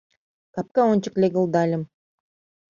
[0.55, 1.83] Капка ончык легылдальым